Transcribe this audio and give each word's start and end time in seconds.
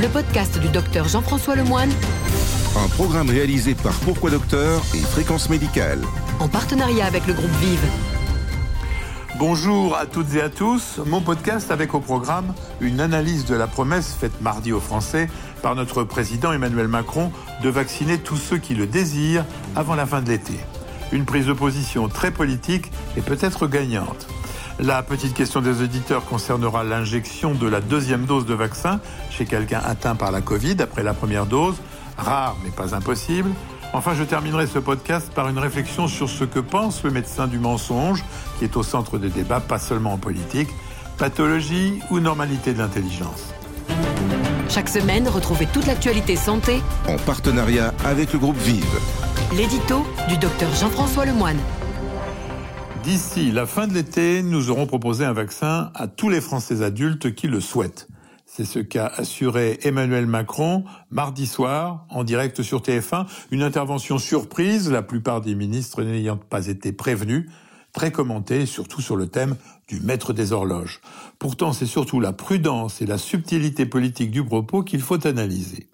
le 0.00 0.08
podcast 0.08 0.58
du 0.58 0.68
docteur 0.68 1.08
Jean-François 1.08 1.54
Lemoine, 1.56 1.90
Un 2.76 2.88
programme 2.88 3.30
réalisé 3.30 3.74
par 3.74 3.92
Pourquoi 4.00 4.30
Docteur 4.30 4.82
et 4.94 4.98
Fréquence 4.98 5.48
Médicale. 5.48 6.00
en 6.40 6.48
partenariat 6.48 7.06
avec 7.06 7.26
le 7.26 7.32
groupe 7.34 7.50
Vive. 7.60 7.84
Bonjour 9.38 9.96
à 9.96 10.06
toutes 10.06 10.34
et 10.34 10.42
à 10.42 10.48
tous. 10.48 11.00
Mon 11.06 11.20
podcast 11.20 11.70
avec 11.70 11.94
au 11.94 12.00
programme 12.00 12.54
une 12.80 13.00
analyse 13.00 13.44
de 13.46 13.54
la 13.54 13.66
promesse 13.66 14.14
faite 14.18 14.40
mardi 14.40 14.72
aux 14.72 14.80
Français 14.80 15.28
par 15.62 15.74
notre 15.74 16.04
président 16.04 16.52
Emmanuel 16.52 16.88
Macron 16.88 17.30
de 17.62 17.68
vacciner 17.68 18.18
tous 18.18 18.36
ceux 18.36 18.58
qui 18.58 18.74
le 18.74 18.86
désirent 18.86 19.44
avant 19.76 19.94
la 19.94 20.06
fin 20.06 20.22
de 20.22 20.28
l'été. 20.28 20.54
Une 21.12 21.24
prise 21.24 21.46
de 21.46 21.52
position 21.52 22.08
très 22.08 22.30
politique 22.30 22.90
et 23.16 23.20
peut-être 23.20 23.66
gagnante. 23.66 24.26
La 24.80 25.02
petite 25.04 25.34
question 25.34 25.60
des 25.60 25.82
auditeurs 25.82 26.24
concernera 26.24 26.82
l'injection 26.82 27.54
de 27.54 27.68
la 27.68 27.80
deuxième 27.80 28.24
dose 28.24 28.44
de 28.44 28.54
vaccin 28.54 29.00
chez 29.30 29.44
quelqu'un 29.44 29.80
atteint 29.84 30.16
par 30.16 30.32
la 30.32 30.40
Covid 30.40 30.76
après 30.80 31.04
la 31.04 31.14
première 31.14 31.46
dose, 31.46 31.76
rare 32.18 32.56
mais 32.64 32.70
pas 32.70 32.94
impossible. 32.94 33.50
Enfin, 33.92 34.14
je 34.18 34.24
terminerai 34.24 34.66
ce 34.66 34.80
podcast 34.80 35.32
par 35.32 35.48
une 35.48 35.58
réflexion 35.58 36.08
sur 36.08 36.28
ce 36.28 36.42
que 36.42 36.58
pense 36.58 37.04
le 37.04 37.12
médecin 37.12 37.46
du 37.46 37.60
mensonge, 37.60 38.24
qui 38.58 38.64
est 38.64 38.76
au 38.76 38.82
centre 38.82 39.18
des 39.18 39.28
débats, 39.28 39.60
pas 39.60 39.78
seulement 39.78 40.14
en 40.14 40.18
politique, 40.18 40.68
pathologie 41.18 42.00
ou 42.10 42.18
normalité 42.18 42.74
de 42.74 42.78
l'intelligence? 42.78 43.54
Chaque 44.68 44.88
semaine, 44.88 45.28
retrouvez 45.28 45.66
toute 45.66 45.86
l'actualité 45.86 46.34
santé, 46.34 46.82
En 47.06 47.16
partenariat 47.18 47.94
avec 48.04 48.32
le 48.32 48.40
groupe 48.40 48.56
Vive. 48.56 48.84
l'édito 49.56 50.04
du 50.28 50.36
docteur 50.36 50.74
Jean-François 50.74 51.26
Lemoine. 51.26 51.58
D'ici 53.04 53.52
la 53.52 53.66
fin 53.66 53.86
de 53.86 53.92
l'été, 53.92 54.42
nous 54.42 54.70
aurons 54.70 54.86
proposé 54.86 55.26
un 55.26 55.34
vaccin 55.34 55.90
à 55.94 56.08
tous 56.08 56.30
les 56.30 56.40
Français 56.40 56.80
adultes 56.80 57.34
qui 57.34 57.48
le 57.48 57.60
souhaitent. 57.60 58.08
C'est 58.46 58.64
ce 58.64 58.78
qu'a 58.78 59.06
assuré 59.06 59.78
Emmanuel 59.82 60.26
Macron 60.26 60.84
mardi 61.10 61.46
soir 61.46 62.06
en 62.08 62.24
direct 62.24 62.62
sur 62.62 62.80
TF1, 62.80 63.26
une 63.50 63.62
intervention 63.62 64.16
surprise, 64.16 64.90
la 64.90 65.02
plupart 65.02 65.42
des 65.42 65.54
ministres 65.54 66.02
n'ayant 66.02 66.38
pas 66.38 66.66
été 66.68 66.92
prévenus, 66.92 67.50
très 67.92 68.10
commentée, 68.10 68.64
surtout 68.64 69.02
sur 69.02 69.16
le 69.16 69.26
thème 69.26 69.56
du 69.86 70.00
maître 70.00 70.32
des 70.32 70.52
horloges. 70.52 71.02
Pourtant, 71.38 71.74
c'est 71.74 71.84
surtout 71.84 72.20
la 72.20 72.32
prudence 72.32 73.02
et 73.02 73.06
la 73.06 73.18
subtilité 73.18 73.84
politique 73.84 74.30
du 74.30 74.42
propos 74.42 74.82
qu'il 74.82 75.02
faut 75.02 75.26
analyser. 75.26 75.90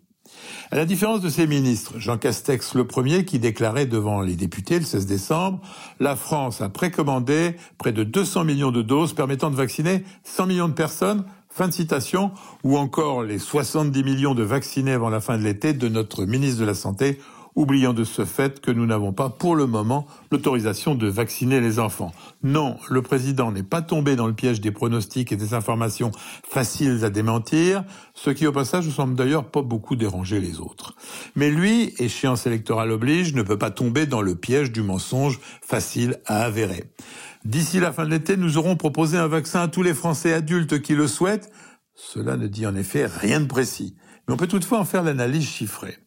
À 0.70 0.76
la 0.76 0.84
différence 0.84 1.20
de 1.20 1.28
ses 1.28 1.46
ministres, 1.46 1.94
Jean 1.98 2.18
Castex 2.18 2.74
le 2.74 2.86
premier 2.86 3.24
qui 3.24 3.38
déclarait 3.38 3.86
devant 3.86 4.20
les 4.20 4.36
députés 4.36 4.78
le 4.78 4.84
16 4.84 5.06
décembre, 5.06 5.60
la 5.98 6.16
France 6.16 6.60
a 6.60 6.68
précommandé 6.68 7.56
près 7.78 7.92
de 7.92 8.04
200 8.04 8.44
millions 8.44 8.70
de 8.70 8.82
doses 8.82 9.12
permettant 9.12 9.50
de 9.50 9.56
vacciner 9.56 10.04
100 10.24 10.46
millions 10.46 10.68
de 10.68 10.74
personnes, 10.74 11.24
fin 11.48 11.68
de 11.68 11.72
citation, 11.72 12.30
ou 12.62 12.78
encore 12.78 13.24
les 13.24 13.38
70 13.38 14.04
millions 14.04 14.34
de 14.34 14.42
vaccinés 14.42 14.92
avant 14.92 15.10
la 15.10 15.20
fin 15.20 15.36
de 15.36 15.42
l'été 15.42 15.72
de 15.72 15.88
notre 15.88 16.24
ministre 16.24 16.60
de 16.60 16.66
la 16.66 16.74
Santé, 16.74 17.18
oubliant 17.54 17.92
de 17.92 18.04
ce 18.04 18.24
fait 18.24 18.60
que 18.60 18.70
nous 18.70 18.86
n'avons 18.86 19.12
pas 19.12 19.28
pour 19.28 19.56
le 19.56 19.66
moment 19.66 20.06
l'autorisation 20.30 20.94
de 20.94 21.06
vacciner 21.08 21.60
les 21.60 21.78
enfants. 21.78 22.12
Non, 22.42 22.76
le 22.88 23.02
président 23.02 23.52
n'est 23.52 23.62
pas 23.62 23.82
tombé 23.82 24.16
dans 24.16 24.26
le 24.26 24.34
piège 24.34 24.60
des 24.60 24.70
pronostics 24.70 25.32
et 25.32 25.36
des 25.36 25.54
informations 25.54 26.10
faciles 26.48 27.04
à 27.04 27.10
démentir, 27.10 27.84
ce 28.14 28.30
qui 28.30 28.46
au 28.46 28.52
passage 28.52 28.86
ne 28.86 28.92
semble 28.92 29.14
d'ailleurs 29.14 29.50
pas 29.50 29.62
beaucoup 29.62 29.96
déranger 29.96 30.40
les 30.40 30.60
autres. 30.60 30.94
Mais 31.36 31.50
lui, 31.50 31.94
échéance 31.98 32.46
électorale 32.46 32.90
oblige, 32.90 33.34
ne 33.34 33.42
peut 33.42 33.58
pas 33.58 33.70
tomber 33.70 34.06
dans 34.06 34.22
le 34.22 34.34
piège 34.34 34.72
du 34.72 34.82
mensonge 34.82 35.40
facile 35.62 36.20
à 36.26 36.42
avérer. 36.42 36.84
D'ici 37.44 37.80
la 37.80 37.92
fin 37.92 38.04
de 38.04 38.10
l'été, 38.10 38.36
nous 38.36 38.58
aurons 38.58 38.76
proposé 38.76 39.16
un 39.16 39.28
vaccin 39.28 39.62
à 39.62 39.68
tous 39.68 39.82
les 39.82 39.94
Français 39.94 40.32
adultes 40.32 40.82
qui 40.82 40.94
le 40.94 41.06
souhaitent. 41.06 41.50
Cela 41.94 42.36
ne 42.36 42.46
dit 42.46 42.66
en 42.66 42.74
effet 42.74 43.06
rien 43.06 43.40
de 43.40 43.46
précis. 43.46 43.96
Mais 44.26 44.34
on 44.34 44.36
peut 44.36 44.46
toutefois 44.46 44.78
en 44.78 44.84
faire 44.84 45.02
l'analyse 45.02 45.48
chiffrée. 45.48 45.98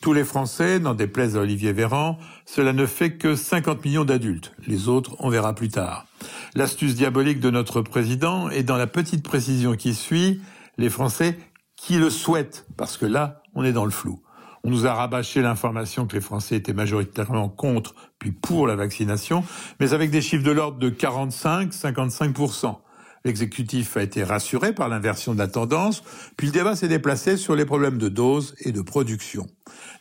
Tous 0.00 0.12
les 0.12 0.24
Français, 0.24 0.78
n'en 0.78 0.94
déplaise 0.94 1.36
à 1.36 1.40
Olivier 1.40 1.72
Véran, 1.72 2.18
cela 2.44 2.72
ne 2.72 2.86
fait 2.86 3.16
que 3.16 3.34
50 3.34 3.84
millions 3.84 4.04
d'adultes. 4.04 4.52
Les 4.66 4.88
autres, 4.88 5.16
on 5.18 5.30
verra 5.30 5.54
plus 5.54 5.68
tard. 5.68 6.06
L'astuce 6.54 6.94
diabolique 6.94 7.40
de 7.40 7.50
notre 7.50 7.82
président 7.82 8.48
est 8.50 8.62
dans 8.62 8.76
la 8.76 8.86
petite 8.86 9.22
précision 9.22 9.74
qui 9.74 9.94
suit, 9.94 10.40
les 10.78 10.90
Français 10.90 11.38
qui 11.76 11.98
le 11.98 12.10
souhaitent, 12.10 12.66
parce 12.76 12.96
que 12.96 13.06
là, 13.06 13.42
on 13.54 13.64
est 13.64 13.72
dans 13.72 13.84
le 13.84 13.90
flou. 13.90 14.20
On 14.64 14.70
nous 14.70 14.86
a 14.86 14.94
rabâché 14.94 15.42
l'information 15.42 16.06
que 16.06 16.14
les 16.14 16.20
Français 16.20 16.56
étaient 16.56 16.72
majoritairement 16.72 17.48
contre, 17.48 17.94
puis 18.18 18.32
pour 18.32 18.66
la 18.66 18.74
vaccination, 18.74 19.44
mais 19.78 19.92
avec 19.92 20.10
des 20.10 20.20
chiffres 20.20 20.42
de 20.44 20.50
l'ordre 20.50 20.78
de 20.78 20.90
45-55%. 20.90 22.76
L'exécutif 23.24 23.96
a 23.96 24.02
été 24.02 24.22
rassuré 24.22 24.72
par 24.72 24.88
l'inversion 24.88 25.34
de 25.34 25.38
la 25.38 25.48
tendance, 25.48 26.02
puis 26.36 26.46
le 26.46 26.52
débat 26.52 26.76
s'est 26.76 26.88
déplacé 26.88 27.36
sur 27.36 27.56
les 27.56 27.64
problèmes 27.64 27.98
de 27.98 28.08
dose 28.08 28.54
et 28.60 28.72
de 28.72 28.80
production. 28.80 29.46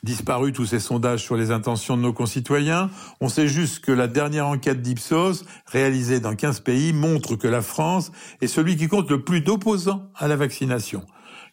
Disparu 0.04 0.54
tous 0.54 0.66
ces 0.66 0.80
sondages 0.80 1.24
sur 1.24 1.36
les 1.36 1.52
intentions 1.52 1.98
de 1.98 2.02
nos 2.02 2.14
concitoyens, 2.14 2.90
on 3.22 3.30
sait 3.30 3.48
juste 3.48 3.84
que 3.84 3.92
la 3.92 4.08
dernière 4.08 4.48
enquête 4.48 4.82
d'Ipsos, 4.82 5.46
réalisée 5.68 6.20
dans 6.20 6.36
15 6.36 6.60
pays, 6.60 6.94
montre 6.94 7.36
que 7.36 7.48
la 7.48 7.62
France 7.62 8.12
est 8.42 8.48
celui 8.48 8.78
qui 8.78 8.88
compte 8.88 9.10
le 9.10 9.24
plus 9.24 9.42
d'opposants 9.42 10.10
à 10.16 10.28
la 10.28 10.36
vaccination. 10.36 11.04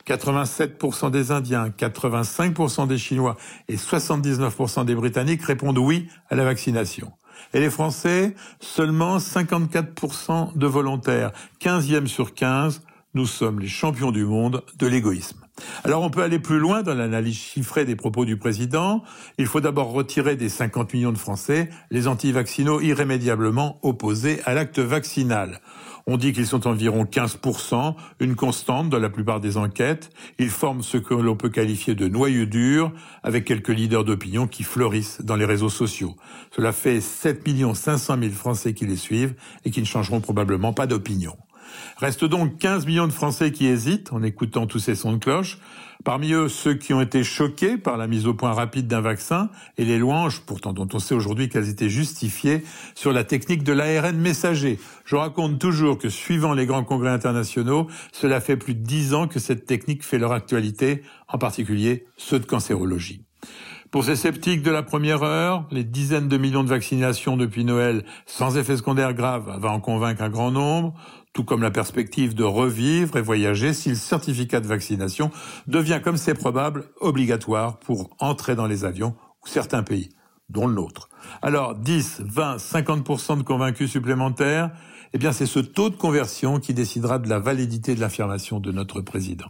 87% 0.07 1.11
des 1.11 1.31
Indiens, 1.31 1.69
85% 1.69 2.89
des 2.89 2.99
Chinois 2.99 3.37
et 3.69 3.77
79% 3.77 4.85
des 4.85 4.95
Britanniques 4.95 5.43
répondent 5.43 5.79
oui 5.79 6.09
à 6.29 6.35
la 6.35 6.45
vaccination. 6.45 7.13
Et 7.55 7.61
les 7.61 7.71
Français, 7.71 8.35
seulement 8.61 9.19
54% 9.19 10.57
de 10.57 10.67
volontaires, 10.67 11.33
15e 11.61 12.07
sur 12.07 12.35
15, 12.35 12.83
nous 13.15 13.27
sommes 13.27 13.61
les 13.61 13.69
champions 13.69 14.11
du 14.11 14.25
monde 14.25 14.63
de 14.79 14.87
l'égoïsme. 14.87 15.39
Alors 15.85 16.03
on 16.03 16.11
peut 16.11 16.23
aller 16.23 16.39
plus 16.39 16.59
loin 16.59 16.83
dans 16.83 16.95
l'analyse 16.95 17.37
chiffrée 17.37 17.85
des 17.85 17.97
propos 17.97 18.25
du 18.25 18.39
président. 18.39 19.03
Il 19.37 19.47
faut 19.47 19.61
d'abord 19.61 19.93
retirer 19.93 20.35
des 20.37 20.49
50 20.49 20.95
millions 20.95 21.13
de 21.13 21.19
Français 21.19 21.69
les 21.91 22.09
antivaccinaux 22.09 22.81
irrémédiablement 22.81 23.79
opposés 23.83 24.41
à 24.47 24.55
l'acte 24.55 24.79
vaccinal. 24.79 25.61
On 26.07 26.17
dit 26.17 26.33
qu'ils 26.33 26.47
sont 26.47 26.67
environ 26.67 27.05
15%, 27.05 27.95
une 28.19 28.35
constante 28.35 28.89
dans 28.89 28.99
la 28.99 29.11
plupart 29.11 29.41
des 29.41 29.57
enquêtes. 29.57 30.11
Ils 30.39 30.51
forment 30.51 30.83
ce 30.83 30.97
que 30.97 31.15
l'on 31.15 31.37
peut 31.37 31.49
qualifier 31.49 31.95
de 31.95 32.09
noyau 32.09 32.45
dur, 32.45 32.93
avec 33.23 33.45
quelques 33.45 33.69
leaders 33.69 34.05
d'opinion 34.05 34.49
qui 34.49 34.65
fleurissent 34.65 35.21
dans 35.23 35.37
les 35.37 35.45
réseaux 35.45 35.69
sociaux. 35.69 36.17
Cela 36.57 36.73
fait 36.73 37.01
7 37.01 37.47
500 37.75 38.17
000 38.21 38.33
Français 38.33 38.75
qui 38.75 38.85
les 38.85 38.97
suivent 38.97 39.35
et 39.65 39.71
qui 39.71 39.81
ne 39.81 39.87
changeront 39.87 40.21
probablement 40.21 40.73
pas 40.73 40.89
d'opinion. 40.89 41.37
Restent 41.97 42.25
donc 42.25 42.59
15 42.59 42.87
millions 42.87 43.07
de 43.07 43.13
Français 43.13 43.53
qui 43.53 43.67
hésitent 43.67 44.13
en 44.13 44.23
écoutant 44.23 44.67
tous 44.67 44.79
ces 44.79 44.95
sons 44.95 45.13
de 45.13 45.19
cloche. 45.19 45.59
Parmi 46.05 46.33
eux, 46.33 46.49
ceux 46.49 46.75
qui 46.75 46.93
ont 46.93 47.01
été 47.01 47.23
choqués 47.23 47.77
par 47.77 47.97
la 47.97 48.09
mise 48.09 48.27
au 48.27 48.35
point 48.35 48.53
rapide 48.53 48.89
d'un 48.89 49.01
vaccin 49.01 49.51
et 49.79 49.85
les 49.85 49.99
louanges, 49.99 50.41
pourtant 50.41 50.73
dont 50.73 50.89
on 50.93 50.99
sait 50.99 51.15
aujourd'hui 51.15 51.49
qu'elles 51.49 51.69
étaient 51.69 51.89
justifiées, 51.89 52.65
sur 52.97 53.13
la 53.13 53.23
technique 53.23 53.63
de 53.63 53.73
l'ARN 53.73 54.17
messager. 54.17 54.81
Je 55.05 55.15
raconte 55.15 55.61
toujours 55.61 55.99
que 55.99 56.09
suivant 56.09 56.55
les 56.55 56.67
grands 56.67 56.83
congrès 56.83 57.11
internationaux, 57.11 57.87
cela 58.11 58.41
fait 58.41 58.57
plus 58.57 58.75
de 58.75 58.83
dix 58.83 59.15
ans 59.15 59.29
que 59.29 59.39
cette 59.39 59.65
technique 59.65 60.03
fait 60.03 60.19
leur 60.19 60.33
actualité, 60.33 61.03
en 61.29 61.39
particulier 61.39 62.07
ceux 62.17 62.41
de 62.41 62.47
cancérologie. 62.47 63.23
Pour 63.93 64.05
ces 64.05 64.17
sceptiques 64.17 64.63
de 64.63 64.71
la 64.71 64.83
première 64.83 65.23
heure, 65.23 65.67
les 65.71 65.85
dizaines 65.85 66.27
de 66.27 66.39
millions 66.39 66.65
de 66.65 66.69
vaccinations 66.71 67.37
depuis 67.37 67.63
Noël 67.63 68.07
sans 68.25 68.57
effet 68.57 68.79
secondaire 68.79 69.13
grave 69.13 69.59
va 69.61 69.71
en 69.71 69.81
convaincre 69.81 70.23
un 70.23 70.31
grand 70.31 70.51
nombre, 70.51 70.95
tout 71.33 71.45
comme 71.45 71.63
la 71.63 71.71
perspective 71.71 72.35
de 72.35 72.45
revivre 72.45 73.17
et 73.17 73.23
voyager 73.23 73.73
si 73.73 73.91
le 73.91 73.95
certificat 73.95 74.61
de 74.61 74.67
vaccination 74.67 75.31
devient, 75.67 76.01
comme 76.03 76.17
c'est 76.17 76.35
probable, 76.35 76.85
obligatoire 77.01 77.79
pour 77.79 78.11
entrer 78.19 78.55
dans 78.55 78.67
les 78.67 78.85
avions 78.85 79.15
ou 79.43 79.49
certains 79.49 79.83
pays, 79.83 80.11
dont 80.49 80.67
le 80.67 80.75
nôtre. 80.75 81.09
Alors 81.41 81.75
10, 81.75 82.23
20, 82.25 82.57
50% 82.57 83.39
de 83.39 83.43
convaincus 83.43 83.91
supplémentaires, 83.91 84.71
eh 85.15 85.19
bien 85.19 85.33
c'est 85.33 85.47
ce 85.47 85.59
taux 85.59 85.91
de 85.91 85.97
conversion 85.97 86.59
qui 86.59 86.75
décidera 86.75 87.19
de 87.19 87.29
la 87.29 87.39
validité 87.39 87.95
de 87.95 88.01
l'affirmation 88.01 88.61
de 88.61 88.73
notre 88.73 89.01
président. 89.01 89.49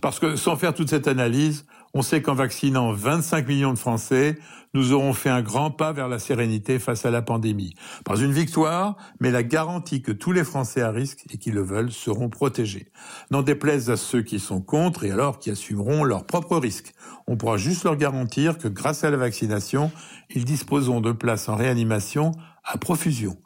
Parce 0.00 0.18
que 0.18 0.36
sans 0.36 0.56
faire 0.56 0.74
toute 0.74 0.90
cette 0.90 1.08
analyse, 1.08 1.66
on 1.94 2.02
sait 2.02 2.22
qu'en 2.22 2.34
vaccinant 2.34 2.92
25 2.92 3.46
millions 3.46 3.72
de 3.72 3.78
Français, 3.78 4.38
nous 4.74 4.92
aurons 4.92 5.12
fait 5.12 5.28
un 5.28 5.42
grand 5.42 5.70
pas 5.70 5.92
vers 5.92 6.08
la 6.08 6.18
sérénité 6.18 6.78
face 6.78 7.04
à 7.04 7.10
la 7.10 7.20
pandémie. 7.20 7.74
Pas 8.04 8.16
une 8.16 8.32
victoire, 8.32 8.96
mais 9.20 9.30
la 9.30 9.42
garantie 9.42 10.00
que 10.00 10.12
tous 10.12 10.32
les 10.32 10.44
Français 10.44 10.80
à 10.80 10.90
risque 10.90 11.24
et 11.30 11.36
qui 11.36 11.50
le 11.50 11.62
veulent 11.62 11.92
seront 11.92 12.30
protégés. 12.30 12.90
N'en 13.30 13.42
déplaise 13.42 13.90
à 13.90 13.98
ceux 13.98 14.22
qui 14.22 14.38
sont 14.38 14.62
contre 14.62 15.04
et 15.04 15.10
alors 15.10 15.38
qui 15.38 15.50
assumeront 15.50 16.04
leurs 16.04 16.24
propres 16.24 16.56
risques. 16.56 16.94
On 17.26 17.36
pourra 17.36 17.58
juste 17.58 17.84
leur 17.84 17.96
garantir 17.96 18.56
que 18.56 18.68
grâce 18.68 19.04
à 19.04 19.10
la 19.10 19.18
vaccination, 19.18 19.90
ils 20.30 20.46
disposeront 20.46 21.02
de 21.02 21.12
places 21.12 21.50
en 21.50 21.56
réanimation 21.56 22.32
à 22.64 22.78
profusion. 22.78 23.36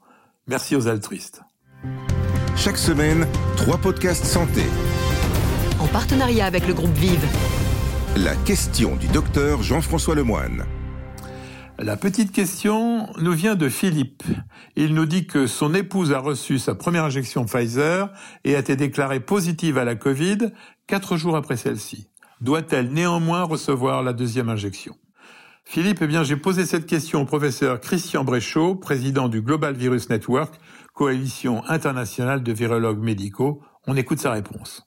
Merci 0.47 0.77
aux 0.77 0.87
altruistes. 0.87 1.43
Chaque 2.57 2.79
semaine, 2.79 3.27
trois 3.57 3.79
podcasts 3.79 4.25
santé. 4.25 4.63
En 5.81 5.89
partenariat 5.89 6.47
avec 6.47 6.67
le 6.69 6.75
groupe 6.75 6.95
Vive. 6.95 7.27
La 8.17 8.35
question 8.35 8.97
du 8.97 9.09
docteur 9.09 9.63
Jean-François 9.63 10.15
Lemoine. 10.15 10.65
La 11.79 11.99
petite 11.99 12.33
question 12.33 13.13
nous 13.21 13.33
vient 13.33 13.57
de 13.57 13.69
Philippe. 13.69 14.23
Il 14.75 14.95
nous 14.95 15.05
dit 15.05 15.27
que 15.27 15.47
son 15.47 15.75
épouse 15.75 16.15
a 16.15 16.19
reçu 16.19 16.59
sa 16.59 16.75
première 16.75 17.05
injection 17.05 17.45
Pfizer 17.45 18.11
et 18.45 18.57
a 18.57 18.61
été 18.61 18.75
déclarée 18.75 19.21
positive 19.21 19.77
à 19.77 19.85
la 19.85 19.97
Covid 19.97 20.39
quatre 20.87 21.19
jours 21.19 21.37
après 21.37 21.59
celle-ci. 21.59 22.09
doit-elle 22.41 22.91
néanmoins 22.91 23.43
recevoir 23.43 24.03
la 24.03 24.15
deuxième 24.15 24.49
injection? 24.49 24.97
Philippe, 25.67 25.99
eh 26.01 26.07
bien, 26.07 26.23
j'ai 26.23 26.37
posé 26.37 26.65
cette 26.65 26.87
question 26.87 27.21
au 27.21 27.27
professeur 27.27 27.81
Christian 27.81 28.25
Bréchaud, 28.25 28.77
président 28.77 29.29
du 29.29 29.43
Global 29.43 29.75
Virus 29.75 30.09
Network, 30.09 30.55
coalition 30.95 31.63
internationale 31.67 32.43
de 32.43 32.53
virologues 32.55 33.03
médicaux. 33.03 33.61
On 33.87 33.95
écoute 33.95 34.21
sa 34.21 34.31
réponse. 34.31 34.87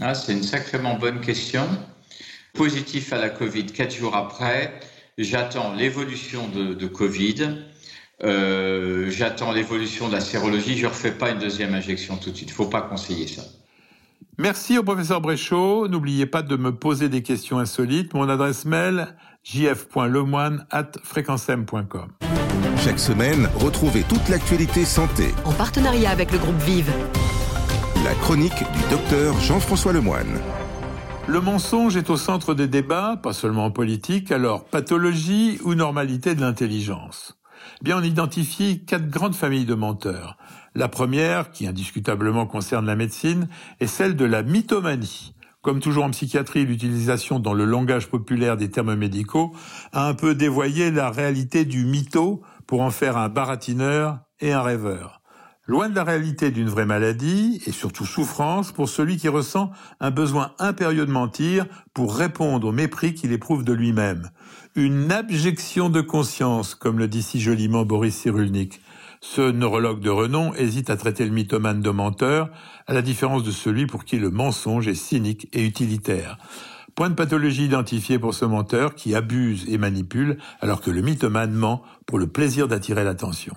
Ah, 0.00 0.14
c'est 0.14 0.32
une 0.32 0.44
sacrément 0.44 0.96
bonne 0.96 1.20
question. 1.20 1.66
Positif 2.54 3.12
à 3.12 3.18
la 3.18 3.30
Covid 3.30 3.66
quatre 3.66 3.94
jours 3.94 4.14
après, 4.14 4.78
j'attends 5.16 5.72
l'évolution 5.72 6.48
de, 6.48 6.86
Covid. 6.86 7.58
Euh, 8.22 9.10
j'attends 9.10 9.52
l'évolution 9.52 10.08
de 10.08 10.12
la 10.12 10.20
sérologie. 10.20 10.76
Je 10.76 10.84
ne 10.84 10.90
refais 10.90 11.12
pas 11.12 11.30
une 11.30 11.38
deuxième 11.38 11.74
injection 11.74 12.16
tout 12.16 12.30
de 12.30 12.36
suite. 12.36 12.50
Il 12.50 12.52
ne 12.52 12.56
faut 12.56 12.66
pas 12.66 12.82
conseiller 12.82 13.26
ça. 13.26 13.42
Merci 14.38 14.78
au 14.78 14.82
professeur 14.82 15.20
Bréchaud. 15.20 15.88
N'oubliez 15.88 16.26
pas 16.26 16.42
de 16.42 16.56
me 16.56 16.72
poser 16.72 17.08
des 17.08 17.22
questions 17.22 17.58
insolites. 17.58 18.12
Mon 18.14 18.28
adresse 18.28 18.64
mail 18.64 19.14
jf.lemoine 19.44 20.66
Chaque 22.78 22.98
semaine, 22.98 23.48
retrouvez 23.56 24.02
toute 24.02 24.28
l'actualité 24.28 24.84
santé. 24.84 25.34
En 25.44 25.52
partenariat 25.52 26.10
avec 26.10 26.32
le 26.32 26.38
groupe 26.38 26.58
Vive. 26.60 26.92
La 28.04 28.14
chronique 28.14 28.52
du 28.52 28.90
docteur 28.90 29.38
Jean-François 29.40 29.92
Lemoine. 29.92 30.40
Le 31.28 31.40
mensonge 31.40 31.96
est 31.96 32.10
au 32.10 32.16
centre 32.16 32.52
des 32.52 32.66
débats, 32.66 33.16
pas 33.22 33.32
seulement 33.32 33.66
en 33.66 33.70
politique, 33.70 34.32
alors 34.32 34.64
pathologie 34.64 35.58
ou 35.64 35.74
normalité 35.74 36.34
de 36.34 36.40
l'intelligence? 36.40 37.38
Bien, 37.80 37.98
on 37.98 38.02
identifie 38.02 38.84
quatre 38.84 39.08
grandes 39.08 39.36
familles 39.36 39.64
de 39.64 39.74
menteurs. 39.74 40.36
La 40.74 40.88
première, 40.88 41.50
qui 41.50 41.66
indiscutablement 41.66 42.46
concerne 42.46 42.86
la 42.86 42.96
médecine, 42.96 43.48
est 43.78 43.86
celle 43.86 44.16
de 44.16 44.24
la 44.24 44.42
mythomanie. 44.42 45.34
Comme 45.62 45.78
toujours 45.78 46.04
en 46.04 46.10
psychiatrie, 46.10 46.66
l'utilisation 46.66 47.38
dans 47.38 47.54
le 47.54 47.64
langage 47.64 48.08
populaire 48.08 48.56
des 48.56 48.70
termes 48.70 48.96
médicaux 48.96 49.52
a 49.92 50.08
un 50.08 50.14
peu 50.14 50.34
dévoyé 50.34 50.90
la 50.90 51.08
réalité 51.08 51.64
du 51.64 51.86
mytho 51.86 52.42
pour 52.66 52.82
en 52.82 52.90
faire 52.90 53.16
un 53.16 53.28
baratineur 53.28 54.18
et 54.40 54.52
un 54.52 54.62
rêveur. 54.62 55.21
Loin 55.68 55.88
de 55.88 55.94
la 55.94 56.02
réalité 56.02 56.50
d'une 56.50 56.68
vraie 56.68 56.86
maladie, 56.86 57.62
et 57.66 57.70
surtout 57.70 58.04
souffrance 58.04 58.72
pour 58.72 58.88
celui 58.88 59.16
qui 59.16 59.28
ressent 59.28 59.70
un 60.00 60.10
besoin 60.10 60.50
impérieux 60.58 61.06
de 61.06 61.12
mentir 61.12 61.66
pour 61.94 62.16
répondre 62.16 62.66
au 62.66 62.72
mépris 62.72 63.14
qu'il 63.14 63.30
éprouve 63.30 63.62
de 63.62 63.72
lui-même. 63.72 64.30
Une 64.74 65.12
abjection 65.12 65.88
de 65.88 66.00
conscience, 66.00 66.74
comme 66.74 66.98
le 66.98 67.06
dit 67.06 67.22
si 67.22 67.40
joliment 67.40 67.84
Boris 67.84 68.16
Cyrulnik. 68.16 68.80
Ce 69.20 69.52
neurologue 69.52 70.00
de 70.00 70.10
renom 70.10 70.52
hésite 70.54 70.90
à 70.90 70.96
traiter 70.96 71.24
le 71.24 71.30
mythomane 71.30 71.80
de 71.80 71.90
menteur, 71.90 72.50
à 72.88 72.92
la 72.92 73.02
différence 73.02 73.44
de 73.44 73.52
celui 73.52 73.86
pour 73.86 74.04
qui 74.04 74.18
le 74.18 74.30
mensonge 74.30 74.88
est 74.88 74.96
cynique 74.96 75.48
et 75.52 75.64
utilitaire. 75.64 76.38
Point 76.96 77.10
de 77.10 77.14
pathologie 77.14 77.66
identifié 77.66 78.18
pour 78.18 78.34
ce 78.34 78.44
menteur 78.44 78.96
qui 78.96 79.14
abuse 79.14 79.64
et 79.68 79.78
manipule, 79.78 80.38
alors 80.60 80.80
que 80.80 80.90
le 80.90 81.02
mythomane 81.02 81.52
ment 81.52 81.82
pour 82.04 82.18
le 82.18 82.26
plaisir 82.26 82.66
d'attirer 82.66 83.04
l'attention. 83.04 83.54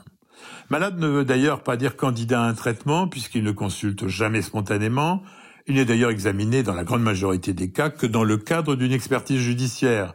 Malade 0.70 1.00
ne 1.00 1.08
veut 1.08 1.26
d'ailleurs 1.26 1.64
pas 1.64 1.78
dire 1.78 1.96
candidat 1.96 2.44
à 2.44 2.48
un 2.48 2.54
traitement 2.54 3.08
puisqu'il 3.08 3.44
ne 3.44 3.52
consulte 3.52 4.08
jamais 4.08 4.42
spontanément. 4.42 5.24
Il 5.68 5.76
n'est 5.76 5.86
d'ailleurs 5.86 6.12
examiné 6.12 6.64
dans 6.64 6.74
la 6.74 6.84
grande 6.84 7.04
majorité 7.04 7.54
des 7.54 7.72
cas 7.72 7.90
que 7.90 8.06
dans 8.06 8.24
le 8.24 8.38
cadre 8.38 8.76
d'une 8.76 8.92
expertise 8.92 9.40
judiciaire. 9.40 10.14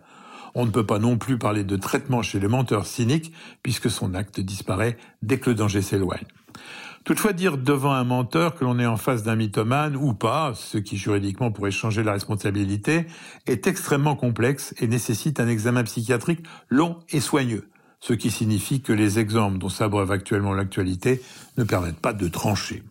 On 0.55 0.67
ne 0.67 0.71
peut 0.71 0.87
pas 0.87 0.99
non 0.99 1.17
plus 1.17 1.39
parler 1.39 1.65
de 1.65 1.77
traitement 1.77 2.23
chez 2.23 2.41
les 2.41 2.49
menteurs 2.49 2.87
cyniques, 2.87 3.33
puisque 3.63 3.91
son 3.91 4.15
acte 4.15 4.41
disparaît 4.41 4.97
dès 5.23 5.39
que 5.39 5.51
le 5.51 5.57
danger 5.57 5.83
s'éloigne. 5.83 6.27
Toutefois, 7.05 7.33
dire 7.33 7.57
devant 7.57 7.93
un 7.93 8.05
menteur 8.05 8.55
que 8.55 8.65
l'on 8.65 8.79
est 8.79 8.87
en 8.87 8.99
face 8.99 9.23
d'un 9.23 9.35
mythomane 9.35 9.97
ou 9.97 10.13
pas, 10.13 10.53
ce 10.55 10.77
qui 10.77 10.99
juridiquement 10.99 11.51
pourrait 11.51 11.71
changer 11.71 12.03
la 12.03 12.13
responsabilité, 12.13 13.07
est 13.47 13.67
extrêmement 13.67 14.17
complexe 14.17 14.75
et 14.79 14.87
nécessite 14.87 15.41
un 15.41 15.49
examen 15.49 15.83
psychiatrique 15.85 16.45
long 16.69 16.99
et 17.09 17.21
soigneux, 17.21 17.70
ce 18.01 18.15
qui 18.15 18.31
signifie 18.31 18.81
que 18.81 18.93
les 18.93 19.19
exemples 19.19 19.59
dont 19.59 19.69
s'abreuve 19.69 20.11
actuellement 20.11 20.55
l'actualité 20.55 21.23
ne 21.57 21.65
permettent 21.65 22.01
pas 22.01 22.13
de 22.13 22.29
trancher. 22.29 22.83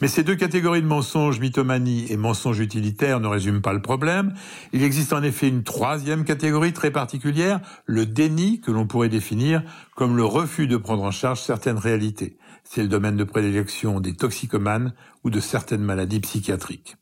Mais 0.00 0.08
ces 0.08 0.22
deux 0.22 0.34
catégories 0.34 0.82
de 0.82 0.86
mensonges, 0.86 1.40
mythomanie 1.40 2.06
et 2.10 2.16
mensonges 2.16 2.60
utilitaires, 2.60 3.20
ne 3.20 3.28
résument 3.28 3.62
pas 3.62 3.72
le 3.72 3.80
problème. 3.80 4.34
Il 4.72 4.82
existe 4.82 5.12
en 5.12 5.22
effet 5.22 5.48
une 5.48 5.62
troisième 5.62 6.24
catégorie 6.24 6.74
très 6.74 6.90
particulière, 6.90 7.60
le 7.86 8.04
déni, 8.04 8.60
que 8.60 8.70
l'on 8.70 8.86
pourrait 8.86 9.08
définir 9.08 9.62
comme 9.94 10.16
le 10.16 10.24
refus 10.24 10.66
de 10.66 10.76
prendre 10.76 11.02
en 11.02 11.10
charge 11.10 11.40
certaines 11.40 11.78
réalités. 11.78 12.36
C'est 12.64 12.82
le 12.82 12.88
domaine 12.88 13.16
de 13.16 13.24
prédilection 13.24 14.00
des 14.00 14.14
toxicomanes 14.14 14.92
ou 15.22 15.30
de 15.30 15.40
certaines 15.40 15.82
maladies 15.82 16.20
psychiatriques. 16.20 16.96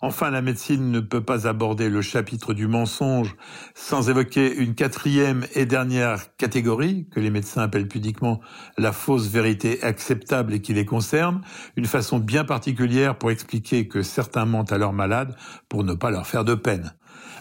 Enfin, 0.00 0.30
la 0.30 0.42
médecine 0.42 0.90
ne 0.90 1.00
peut 1.00 1.22
pas 1.22 1.46
aborder 1.46 1.88
le 1.88 2.02
chapitre 2.02 2.52
du 2.52 2.66
mensonge 2.66 3.34
sans 3.74 4.10
évoquer 4.10 4.54
une 4.54 4.74
quatrième 4.74 5.46
et 5.54 5.66
dernière 5.66 6.36
catégorie, 6.36 7.08
que 7.10 7.20
les 7.20 7.30
médecins 7.30 7.62
appellent 7.62 7.88
pudiquement 7.88 8.40
la 8.76 8.92
fausse 8.92 9.28
vérité 9.28 9.82
acceptable 9.82 10.52
et 10.52 10.60
qui 10.60 10.74
les 10.74 10.84
concerne, 10.84 11.40
une 11.76 11.86
façon 11.86 12.18
bien 12.18 12.44
particulière 12.44 13.16
pour 13.16 13.30
expliquer 13.30 13.88
que 13.88 14.02
certains 14.02 14.44
mentent 14.44 14.72
à 14.72 14.78
leurs 14.78 14.92
malades 14.92 15.36
pour 15.68 15.84
ne 15.84 15.94
pas 15.94 16.10
leur 16.10 16.26
faire 16.26 16.44
de 16.44 16.54
peine. 16.54 16.94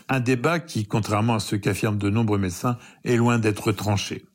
Un 0.07 0.19
débat 0.19 0.59
qui, 0.59 0.85
contrairement 0.85 1.35
à 1.35 1.39
ce 1.39 1.55
qu'affirment 1.55 1.97
de 1.97 2.09
nombreux 2.09 2.37
médecins, 2.37 2.77
est 3.03 3.17
loin 3.17 3.39
d'être 3.39 3.71
tranché. 3.71 4.25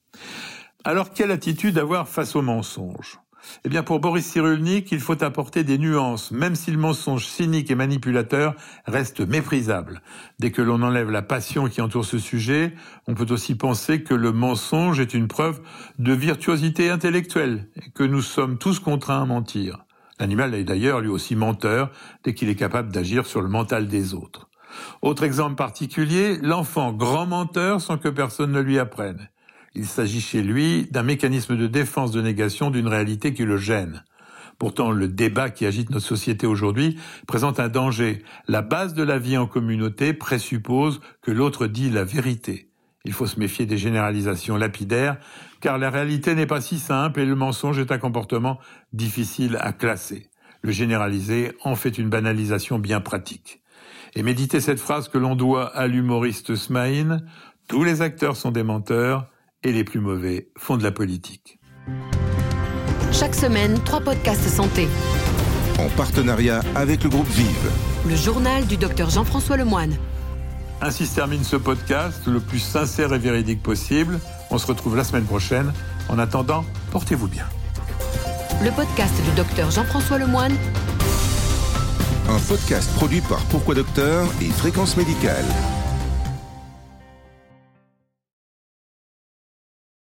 Alors, 0.84 1.12
quelle 1.12 1.31
attitude 1.31 1.78
avoir 1.78 2.08
face 2.08 2.34
au 2.34 2.43
mensonge? 2.43 3.20
Eh 3.64 3.69
bien, 3.69 3.82
pour 3.82 4.00
Boris 4.00 4.26
Cyrulnik, 4.26 4.90
il 4.92 5.00
faut 5.00 5.22
apporter 5.22 5.64
des 5.64 5.78
nuances, 5.78 6.31
même 6.31 6.54
si 6.54 6.70
le 6.70 6.78
mensonge 6.78 7.26
cynique 7.26 7.70
et 7.70 7.75
manipulateur 7.75 8.54
reste 8.87 9.20
méprisable. 9.20 10.02
Dès 10.38 10.50
que 10.50 10.62
l'on 10.62 10.82
enlève 10.82 11.10
la 11.10 11.22
passion 11.22 11.69
qui 11.69 11.81
entoure 11.81 12.04
ce 12.04 12.19
sujet, 12.19 12.75
on 13.06 13.14
peut 13.14 13.26
aussi 13.31 13.54
penser 13.54 14.02
que 14.02 14.14
le 14.14 14.32
mensonge 14.32 15.00
est 15.00 15.14
une 15.14 15.28
preuve 15.28 15.60
de 15.98 16.12
virtuosité 16.12 16.90
intellectuelle 16.90 17.69
et 17.76 17.90
que 17.90 18.04
nous 18.04 18.22
sommes 18.22 18.58
tous 18.58 18.78
contraints 18.78 19.22
à 19.22 19.26
mentir. 19.26 19.84
L'animal 20.19 20.54
est 20.54 20.64
d'ailleurs 20.64 21.00
lui 21.00 21.08
aussi 21.08 21.34
menteur 21.34 21.90
dès 22.25 22.34
qu'il 22.34 22.50
est 22.50 22.56
capable 22.56 22.92
d'agir 22.92 23.26
sur 23.26 23.40
le 23.40 23.48
mental 23.48 23.88
des 23.88 24.14
autres. 24.14 24.48
Autre 25.02 25.25
exemple 25.25 25.56
particulier, 25.56 26.38
l'enfant 26.42 26.92
grand 26.92 27.26
menteur 27.26 27.81
sans 27.81 27.98
que 27.98 28.08
personne 28.08 28.52
ne 28.52 28.60
lui 28.60 28.78
apprenne. 28.78 29.28
Il 29.75 29.87
s'agit 29.87 30.20
chez 30.20 30.43
lui 30.43 30.88
d'un 30.90 31.02
mécanisme 31.02 31.56
de 31.56 31.67
défense 31.67 32.11
de 32.11 32.20
négation 32.20 32.70
d'une 32.70 32.88
réalité 32.88 33.32
qui 33.32 33.44
le 33.44 33.56
gêne. 33.56 34.05
Pourtant, 34.58 34.90
le 34.90 35.08
débat 35.08 35.49
qui 35.49 35.64
agite 35.64 35.90
notre 35.90 36.06
société 36.06 36.46
aujourd'hui 36.46 36.99
présente 37.26 37.61
un 37.61 37.69
danger. 37.69 38.22
La 38.46 38.62
base 38.62 38.94
de 38.94 39.02
la 39.02 39.19
vie 39.19 39.38
en 39.38 39.46
communauté 39.46 40.12
présuppose 40.12 41.00
que 41.23 41.30
l'autre 41.30 41.66
dit 41.66 41.88
la 41.88 42.04
vérité. 42.04 42.68
Il 43.04 43.12
faut 43.12 43.26
se 43.26 43.38
méfier 43.38 43.64
des 43.64 43.78
généralisations 43.78 44.56
lapidaires, 44.56 45.16
car 45.61 45.78
la 45.78 45.88
réalité 45.88 46.35
n'est 46.35 46.47
pas 46.47 46.61
si 46.61 46.78
simple 46.78 47.21
et 47.21 47.25
le 47.25 47.35
mensonge 47.35 47.78
est 47.78 47.92
un 47.92 47.99
comportement 47.99 48.59
difficile 48.92 49.56
à 49.61 49.73
classer. 49.73 50.28
Le 50.61 50.73
généraliser 50.73 51.52
en 51.64 51.75
fait 51.75 51.97
une 51.97 52.11
banalisation 52.11 52.78
bien 52.78 53.00
pratique. 53.00 53.62
Et 54.14 54.23
méditez 54.23 54.61
cette 54.61 54.80
phrase 54.80 55.09
que 55.09 55.16
l'on 55.16 55.37
doit 55.37 55.75
à 55.75 55.87
l'humoriste 55.87 56.54
Smaïn, 56.54 57.25
tous 57.68 57.85
les 57.85 58.02
acteurs 58.02 58.37
sont 58.37 58.50
des 58.50 58.64
menteurs, 58.64 59.30
et 59.62 59.73
les 59.73 59.85
plus 59.85 60.00
mauvais 60.00 60.49
font 60.57 60.76
de 60.76 60.83
la 60.83 60.93
politique. 60.93 61.59
Chaque 63.12 63.35
semaine, 63.35 63.79
trois 63.85 64.00
podcasts 64.00 64.49
santé. 64.49 64.88
En 65.79 65.88
partenariat 65.90 66.61
avec 66.75 67.05
le 67.05 67.11
groupe 67.11 67.29
Vive. 67.29 67.71
Le 68.09 68.17
journal 68.17 68.67
du 68.67 68.76
docteur 68.76 69.11
Jean-François 69.11 69.57
Lemoine. 69.57 69.97
Ainsi 70.81 71.07
se 71.07 71.14
termine 71.14 71.45
ce 71.45 71.57
podcast, 71.57 72.26
le 72.26 72.40
plus 72.40 72.59
sincère 72.59 73.12
et 73.12 73.19
véridique 73.19 73.62
possible. 73.62 74.19
On 74.50 74.59
se 74.59 74.67
retrouve 74.67 74.97
la 74.97 75.05
semaine 75.05 75.25
prochaine. 75.25 75.73
En 76.09 76.19
attendant, 76.19 76.64
portez-vous 76.90 77.29
bien. 77.29 77.45
Le 78.64 78.71
podcast 78.71 79.14
du 79.25 79.31
docteur 79.37 79.71
Jean-François 79.71 80.19
Lemoine. 80.19 80.57
Un 82.29 82.38
podcast 82.49 82.90
produit 82.95 83.21
par 83.21 83.40
Pourquoi 83.47 83.75
Docteur 83.75 84.26
et 84.40 84.47
Fréquence 84.47 84.97
Médicale. 84.97 85.45